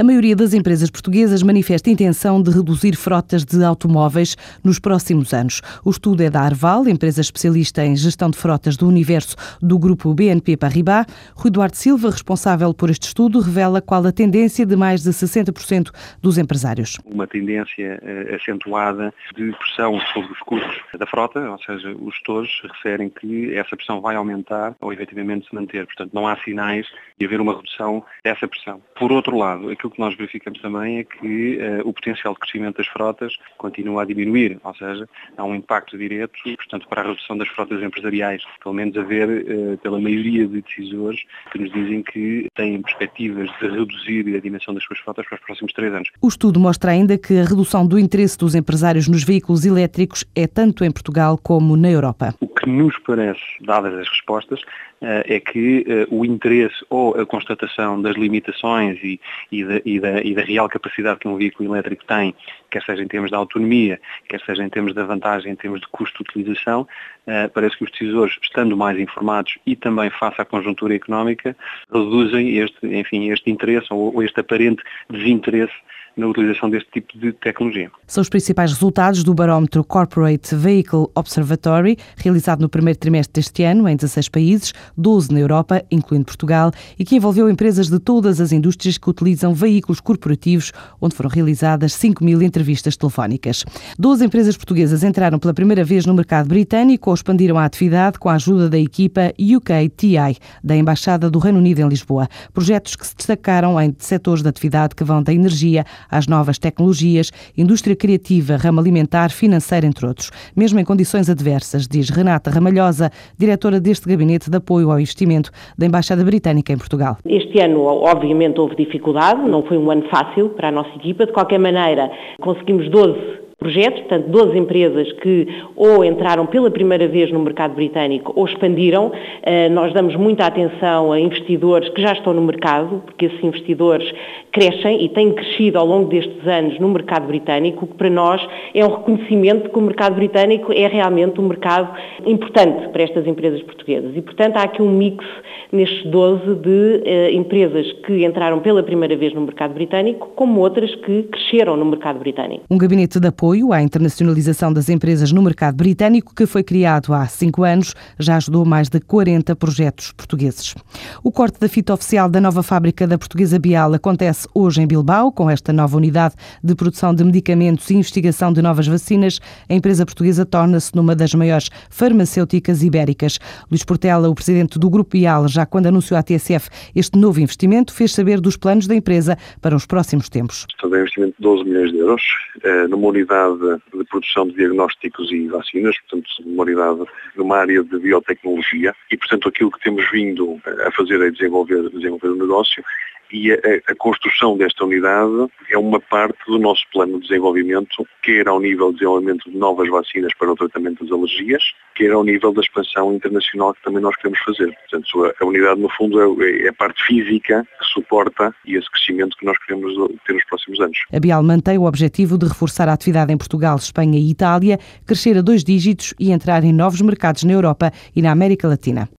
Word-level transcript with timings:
A 0.00 0.02
maioria 0.02 0.34
das 0.34 0.54
empresas 0.54 0.90
portuguesas 0.90 1.42
manifesta 1.42 1.90
intenção 1.90 2.42
de 2.42 2.50
reduzir 2.50 2.96
frotas 2.96 3.44
de 3.44 3.62
automóveis 3.62 4.34
nos 4.64 4.78
próximos 4.78 5.34
anos. 5.34 5.60
O 5.84 5.90
estudo 5.90 6.22
é 6.22 6.30
da 6.30 6.40
Arval, 6.40 6.88
empresa 6.88 7.20
especialista 7.20 7.84
em 7.84 7.94
gestão 7.94 8.30
de 8.30 8.38
frotas 8.38 8.78
do 8.78 8.88
universo 8.88 9.36
do 9.60 9.78
grupo 9.78 10.14
BNP 10.14 10.56
Paribas. 10.56 11.04
Rui 11.34 11.50
Duarte 11.50 11.76
Silva, 11.76 12.08
responsável 12.08 12.72
por 12.72 12.88
este 12.88 13.08
estudo, 13.08 13.40
revela 13.40 13.82
qual 13.82 14.06
a 14.06 14.10
tendência 14.10 14.64
de 14.64 14.74
mais 14.74 15.02
de 15.02 15.10
60% 15.10 15.90
dos 16.22 16.38
empresários. 16.38 16.96
Uma 17.04 17.26
tendência 17.26 18.00
uh, 18.02 18.36
acentuada 18.36 19.12
de 19.36 19.52
pressão 19.52 20.00
sobre 20.14 20.32
os 20.32 20.38
custos 20.38 20.80
da 20.98 21.04
frota, 21.04 21.40
ou 21.40 21.58
seja, 21.58 21.94
os 22.00 22.14
gestores 22.14 22.48
referem 22.72 23.10
que 23.10 23.54
essa 23.54 23.76
pressão 23.76 24.00
vai 24.00 24.16
aumentar 24.16 24.74
ou 24.80 24.94
efetivamente 24.94 25.46
se 25.46 25.54
manter. 25.54 25.84
Portanto, 25.84 26.12
não 26.14 26.26
há 26.26 26.38
sinais 26.38 26.86
de 27.18 27.26
haver 27.26 27.38
uma 27.38 27.54
redução 27.54 28.02
dessa 28.24 28.48
pressão. 28.48 28.80
Por 28.98 29.12
outro 29.12 29.36
lado, 29.36 29.68
aquilo 29.68 29.89
que 29.90 30.00
nós 30.00 30.16
verificamos 30.16 30.60
também 30.60 30.98
é 30.98 31.04
que 31.04 31.58
uh, 31.58 31.88
o 31.88 31.92
potencial 31.92 32.34
de 32.34 32.40
crescimento 32.40 32.78
das 32.78 32.86
frotas 32.86 33.34
continua 33.58 34.02
a 34.02 34.04
diminuir, 34.04 34.58
ou 34.62 34.74
seja, 34.74 35.08
há 35.36 35.44
um 35.44 35.54
impacto 35.54 35.96
direto, 35.98 36.32
portanto, 36.56 36.88
para 36.88 37.02
a 37.02 37.06
redução 37.08 37.36
das 37.36 37.48
frotas 37.48 37.82
empresariais. 37.82 38.42
Pelo 38.62 38.74
menos 38.74 38.96
a 38.96 39.02
ver 39.02 39.28
uh, 39.28 39.78
pela 39.78 40.00
maioria 40.00 40.46
de 40.46 40.62
decisores 40.62 41.20
que 41.52 41.58
nos 41.58 41.72
dizem 41.72 42.02
que 42.02 42.48
têm 42.54 42.80
perspectivas 42.82 43.50
de 43.60 43.68
reduzir 43.68 44.36
a 44.36 44.40
dimensão 44.40 44.74
das 44.74 44.84
suas 44.84 44.98
frotas 44.98 45.26
para 45.26 45.36
os 45.36 45.44
próximos 45.44 45.72
três 45.72 45.92
anos. 45.92 46.08
O 46.20 46.28
estudo 46.28 46.60
mostra 46.60 46.92
ainda 46.92 47.18
que 47.18 47.38
a 47.38 47.44
redução 47.44 47.86
do 47.86 47.98
interesse 47.98 48.38
dos 48.38 48.54
empresários 48.54 49.08
nos 49.08 49.24
veículos 49.24 49.64
elétricos 49.64 50.24
é 50.34 50.46
tanto 50.46 50.84
em 50.84 50.90
Portugal 50.90 51.38
como 51.38 51.76
na 51.76 51.90
Europa. 51.90 52.34
O 52.40 52.46
que 52.60 52.68
nos 52.68 52.96
parece, 52.98 53.40
dadas 53.62 53.94
as 53.94 54.08
respostas, 54.08 54.60
eh, 55.00 55.36
é 55.36 55.40
que 55.40 55.84
eh, 55.88 56.06
o 56.10 56.26
interesse 56.26 56.84
ou 56.90 57.18
a 57.18 57.24
constatação 57.24 58.00
das 58.00 58.16
limitações 58.16 58.98
e, 59.02 59.18
e, 59.50 59.64
da, 59.64 59.80
e, 59.84 59.98
da, 59.98 60.22
e, 60.22 60.34
da, 60.34 60.42
real 60.42 60.68
capacidade 60.68 61.18
que 61.20 61.26
um 61.26 61.36
veículo 61.36 61.70
elétrico 61.70 62.04
tem, 62.04 62.34
quer 62.70 62.82
seja 62.82 63.02
em 63.02 63.08
termos 63.08 63.30
de 63.30 63.36
autonomia, 63.36 63.98
quer 64.28 64.40
seja 64.42 64.62
em 64.62 64.68
termos 64.68 64.92
de 64.92 65.02
vantagem, 65.02 65.52
em 65.52 65.56
termos 65.56 65.80
de 65.80 65.88
custo 65.88 66.22
de 66.22 66.30
utilização, 66.30 66.86
eh, 67.26 67.48
parece 67.48 67.78
que 67.78 67.84
os 67.84 67.90
decisores, 67.90 68.36
estando 68.42 68.76
mais 68.76 68.98
informados 68.98 69.56
e 69.64 69.74
também 69.74 70.10
face 70.10 70.40
à 70.40 70.44
conjuntura 70.44 70.94
económica, 70.94 71.56
reduzem 71.90 72.58
este, 72.58 72.86
enfim, 72.86 73.30
este 73.30 73.50
interesse 73.50 73.86
ou 73.90 74.22
este 74.22 74.38
aparente 74.38 74.82
desinteresse 75.08 75.74
na 76.20 76.28
utilização 76.28 76.70
deste 76.70 76.90
tipo 76.90 77.18
de 77.18 77.32
tecnologia. 77.32 77.90
São 78.06 78.22
os 78.22 78.28
principais 78.28 78.72
resultados 78.72 79.24
do 79.24 79.34
barómetro 79.34 79.82
Corporate 79.82 80.54
Vehicle 80.54 81.06
Observatory, 81.14 81.96
realizado 82.16 82.60
no 82.60 82.68
primeiro 82.68 82.98
trimestre 82.98 83.40
deste 83.40 83.62
ano 83.64 83.88
em 83.88 83.96
16 83.96 84.28
países, 84.28 84.72
12 84.96 85.32
na 85.32 85.40
Europa, 85.40 85.82
incluindo 85.90 86.26
Portugal, 86.26 86.70
e 86.98 87.04
que 87.04 87.16
envolveu 87.16 87.48
empresas 87.48 87.88
de 87.88 87.98
todas 87.98 88.40
as 88.40 88.52
indústrias 88.52 88.98
que 88.98 89.08
utilizam 89.08 89.54
veículos 89.54 90.00
corporativos, 90.00 90.72
onde 91.00 91.14
foram 91.14 91.30
realizadas 91.30 91.92
5 91.94 92.22
mil 92.24 92.42
entrevistas 92.42 92.96
telefónicas. 92.96 93.64
12 93.98 94.24
empresas 94.24 94.56
portuguesas 94.56 95.02
entraram 95.02 95.38
pela 95.38 95.54
primeira 95.54 95.82
vez 95.82 96.04
no 96.06 96.14
mercado 96.14 96.48
britânico 96.48 97.10
ou 97.10 97.14
expandiram 97.14 97.58
a 97.58 97.64
atividade 97.64 98.18
com 98.18 98.28
a 98.28 98.34
ajuda 98.34 98.68
da 98.68 98.78
equipa 98.78 99.32
UKTI, 99.38 100.36
da 100.62 100.76
Embaixada 100.76 101.30
do 101.30 101.38
Reino 101.38 101.58
Unido 101.58 101.80
em 101.80 101.88
Lisboa. 101.88 102.28
Projetos 102.52 102.96
que 102.96 103.06
se 103.06 103.16
destacaram 103.16 103.80
em 103.80 103.94
setores 103.98 104.42
de 104.42 104.48
atividade 104.48 104.94
que 104.94 105.04
vão 105.04 105.22
da 105.22 105.32
energia 105.32 105.84
às 106.10 106.26
novas 106.26 106.58
tecnologias, 106.58 107.30
indústria 107.56 107.94
criativa, 107.94 108.56
ramo 108.56 108.80
alimentar, 108.80 109.30
financeira, 109.30 109.86
entre 109.86 110.06
outros. 110.06 110.30
Mesmo 110.56 110.78
em 110.78 110.84
condições 110.84 111.28
adversas, 111.28 111.86
diz 111.86 112.10
Renata 112.10 112.50
Ramalhosa, 112.50 113.10
diretora 113.38 113.80
deste 113.80 114.08
gabinete 114.08 114.50
de 114.50 114.56
apoio 114.56 114.90
ao 114.90 114.98
investimento 114.98 115.50
da 115.76 115.86
Embaixada 115.86 116.24
Britânica 116.24 116.72
em 116.72 116.78
Portugal. 116.78 117.18
Este 117.24 117.60
ano, 117.60 117.82
obviamente, 117.84 118.60
houve 118.60 118.76
dificuldade, 118.76 119.40
não 119.48 119.62
foi 119.62 119.78
um 119.78 119.90
ano 119.90 120.08
fácil 120.10 120.50
para 120.50 120.68
a 120.68 120.72
nossa 120.72 120.94
equipa. 120.96 121.26
De 121.26 121.32
qualquer 121.32 121.58
maneira, 121.58 122.10
conseguimos 122.40 122.90
12 122.90 123.39
projetos, 123.60 124.00
portanto, 124.00 124.28
12 124.28 124.58
empresas 124.58 125.12
que 125.12 125.46
ou 125.76 126.02
entraram 126.02 126.46
pela 126.46 126.70
primeira 126.70 127.06
vez 127.06 127.30
no 127.30 127.38
mercado 127.38 127.74
britânico 127.74 128.32
ou 128.34 128.46
expandiram. 128.46 129.12
Eh, 129.42 129.68
nós 129.68 129.92
damos 129.92 130.16
muita 130.16 130.46
atenção 130.46 131.12
a 131.12 131.20
investidores 131.20 131.90
que 131.90 132.00
já 132.00 132.12
estão 132.12 132.32
no 132.32 132.40
mercado, 132.40 133.02
porque 133.04 133.26
esses 133.26 133.44
investidores 133.44 134.10
crescem 134.50 135.04
e 135.04 135.10
têm 135.10 135.32
crescido 135.32 135.78
ao 135.78 135.86
longo 135.86 136.08
destes 136.08 136.46
anos 136.46 136.80
no 136.80 136.88
mercado 136.88 137.26
britânico, 137.26 137.84
o 137.84 137.88
que 137.88 137.94
para 137.94 138.08
nós 138.08 138.40
é 138.74 138.84
um 138.84 138.88
reconhecimento 138.88 139.64
de 139.64 139.68
que 139.68 139.78
o 139.78 139.82
mercado 139.82 140.14
britânico 140.14 140.72
é 140.72 140.86
realmente 140.86 141.38
um 141.38 141.46
mercado 141.46 141.94
importante 142.24 142.88
para 142.88 143.02
estas 143.02 143.26
empresas 143.26 143.62
portuguesas. 143.62 144.16
E, 144.16 144.22
portanto, 144.22 144.56
há 144.56 144.62
aqui 144.62 144.80
um 144.80 144.90
mix 144.90 145.22
nestes 145.70 146.10
12 146.10 146.54
de 146.54 147.02
eh, 147.04 147.32
empresas 147.32 147.92
que 148.06 148.24
entraram 148.24 148.60
pela 148.60 148.82
primeira 148.82 149.14
vez 149.16 149.34
no 149.34 149.42
mercado 149.42 149.74
britânico, 149.74 150.30
como 150.34 150.60
outras 150.60 150.94
que 150.94 151.24
cresceram 151.24 151.76
no 151.76 151.84
mercado 151.84 152.18
britânico. 152.18 152.64
Um 152.70 152.78
gabinete 152.78 153.20
de 153.20 153.28
apoio 153.28 153.49
apoio 153.50 153.72
à 153.72 153.82
internacionalização 153.82 154.72
das 154.72 154.88
empresas 154.88 155.32
no 155.32 155.42
mercado 155.42 155.74
britânico, 155.74 156.32
que 156.32 156.46
foi 156.46 156.62
criado 156.62 157.12
há 157.12 157.26
cinco 157.26 157.64
anos, 157.64 157.96
já 158.16 158.36
ajudou 158.36 158.64
mais 158.64 158.88
de 158.88 159.00
40 159.00 159.56
projetos 159.56 160.12
portugueses. 160.12 160.76
O 161.24 161.32
corte 161.32 161.58
da 161.58 161.68
fita 161.68 161.92
oficial 161.92 162.28
da 162.28 162.40
nova 162.40 162.62
fábrica 162.62 163.08
da 163.08 163.18
Portuguesa 163.18 163.58
Bial 163.58 163.92
acontece 163.92 164.46
hoje 164.54 164.80
em 164.80 164.86
Bilbao, 164.86 165.32
com 165.32 165.50
esta 165.50 165.72
nova 165.72 165.96
unidade 165.96 166.36
de 166.62 166.76
produção 166.76 167.12
de 167.12 167.24
medicamentos 167.24 167.90
e 167.90 167.94
investigação 167.94 168.52
de 168.52 168.62
novas 168.62 168.86
vacinas. 168.86 169.40
A 169.68 169.74
empresa 169.74 170.06
portuguesa 170.06 170.46
torna-se 170.46 170.94
numa 170.94 171.16
das 171.16 171.34
maiores 171.34 171.70
farmacêuticas 171.90 172.84
ibéricas. 172.84 173.40
Luís 173.68 173.82
Portela, 173.82 174.28
o 174.28 174.34
presidente 174.34 174.78
do 174.78 174.88
Grupo 174.88 175.10
Bial, 175.10 175.48
já 175.48 175.66
quando 175.66 175.86
anunciou 175.86 176.16
à 176.16 176.22
TSF 176.22 176.68
este 176.94 177.18
novo 177.18 177.40
investimento, 177.40 177.92
fez 177.92 178.12
saber 178.12 178.40
dos 178.40 178.56
planos 178.56 178.86
da 178.86 178.94
empresa 178.94 179.36
para 179.60 179.74
os 179.74 179.86
próximos 179.86 180.28
tempos. 180.28 180.66
Estamos 180.70 180.96
um 180.96 181.00
investimento 181.00 181.34
de 181.36 181.42
12 181.42 181.64
milhões 181.64 181.90
de 181.90 181.98
euros 181.98 182.22
eh, 182.62 182.86
numa 182.86 183.08
unidade 183.08 183.39
unidade 183.48 183.82
de 183.94 184.04
produção 184.04 184.46
de 184.48 184.54
diagnósticos 184.54 185.30
e 185.32 185.48
vacinas, 185.48 185.96
portanto, 186.00 186.28
uma 186.44 186.62
unidade 186.62 187.04
numa 187.36 187.58
área 187.58 187.82
de 187.82 187.98
biotecnologia 187.98 188.94
e, 189.10 189.16
portanto, 189.16 189.48
aquilo 189.48 189.70
que 189.70 189.80
temos 189.80 190.08
vindo 190.10 190.60
a 190.86 190.90
fazer 190.92 191.20
é 191.20 191.30
desenvolver, 191.30 191.88
desenvolver 191.90 192.28
o 192.28 192.36
negócio 192.36 192.84
e 193.32 193.52
a, 193.52 193.56
a, 193.88 193.94
construção 193.96 194.56
desta 194.56 194.84
unidade 194.84 195.46
é 195.70 195.78
uma 195.78 196.00
parte 196.00 196.38
do 196.46 196.58
nosso 196.58 196.82
plano 196.92 197.20
de 197.20 197.28
desenvolvimento, 197.28 198.06
quer 198.22 198.48
ao 198.48 198.60
nível 198.60 198.88
de 198.88 198.98
desenvolvimento 198.98 199.50
de 199.50 199.56
novas 199.56 199.88
vacinas 199.88 200.32
para 200.34 200.52
o 200.52 200.56
tratamento 200.56 201.04
das 201.04 201.12
alergias, 201.12 201.62
quer 201.94 202.10
ao 202.12 202.24
nível 202.24 202.52
da 202.52 202.60
expansão 202.60 203.14
internacional 203.14 203.74
que 203.74 203.82
também 203.82 204.02
nós 204.02 204.16
queremos 204.16 204.38
fazer. 204.40 204.74
Portanto, 204.90 205.24
a, 205.24 205.44
a 205.44 205.46
unidade, 205.46 205.80
no 205.80 205.88
fundo, 205.90 206.42
é, 206.42 206.64
é, 206.64 206.68
a 206.68 206.72
parte 206.72 207.02
física 207.04 207.66
que 207.78 207.86
suporta 207.86 208.54
esse 208.66 208.90
crescimento 208.90 209.36
que 209.36 209.46
nós 209.46 209.56
queremos 209.64 209.94
ter 210.26 210.32
nos 210.32 210.44
próximos 210.44 210.80
anos. 210.80 210.98
A 211.12 211.20
Bial 211.20 211.42
mantém 211.42 211.78
o 211.78 211.84
objetivo 211.84 212.36
de 212.36 212.46
reforçar 212.46 212.88
a 212.88 212.92
atividade 212.92 213.32
em 213.32 213.38
Portugal, 213.38 213.76
Espanha 213.76 214.18
e 214.18 214.30
Itália, 214.30 214.78
crescer 215.06 215.36
a 215.38 215.42
dois 215.42 215.62
dígitos 215.62 216.14
e 216.18 216.32
entrar 216.32 216.64
em 216.64 216.72
novos 216.72 217.00
mercados 217.00 217.44
na 217.44 217.52
Europa 217.52 217.92
e 218.14 218.22
na 218.22 218.32
América 218.32 218.66
Latina. 218.66 219.08